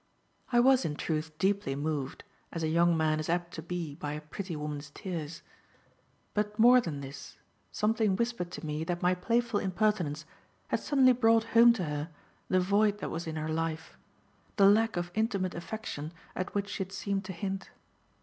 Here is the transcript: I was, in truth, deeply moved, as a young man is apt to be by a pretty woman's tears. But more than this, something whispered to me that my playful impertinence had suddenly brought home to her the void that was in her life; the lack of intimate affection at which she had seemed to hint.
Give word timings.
I 0.51 0.59
was, 0.59 0.83
in 0.83 0.95
truth, 0.95 1.37
deeply 1.37 1.75
moved, 1.75 2.23
as 2.51 2.63
a 2.63 2.67
young 2.67 2.97
man 2.97 3.19
is 3.19 3.29
apt 3.29 3.53
to 3.53 3.61
be 3.61 3.93
by 3.93 4.13
a 4.13 4.21
pretty 4.21 4.55
woman's 4.55 4.89
tears. 4.89 5.43
But 6.33 6.57
more 6.57 6.81
than 6.81 7.01
this, 7.01 7.37
something 7.71 8.15
whispered 8.15 8.49
to 8.53 8.65
me 8.65 8.83
that 8.85 9.03
my 9.03 9.13
playful 9.13 9.59
impertinence 9.59 10.25
had 10.69 10.79
suddenly 10.79 11.13
brought 11.13 11.43
home 11.53 11.71
to 11.73 11.83
her 11.83 12.09
the 12.47 12.59
void 12.59 12.97
that 12.97 13.11
was 13.11 13.27
in 13.27 13.35
her 13.35 13.49
life; 13.49 13.95
the 14.55 14.65
lack 14.65 14.97
of 14.97 15.11
intimate 15.13 15.53
affection 15.53 16.13
at 16.35 16.55
which 16.55 16.69
she 16.69 16.81
had 16.83 16.91
seemed 16.91 17.23
to 17.25 17.31
hint. 17.31 17.69